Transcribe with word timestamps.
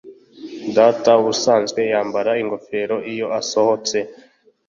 Data 0.75 1.09
ubusanzwe 1.21 1.79
yambara 1.91 2.31
ingofero 2.43 2.95
iyo 3.13 3.27
asohotse 3.39 3.97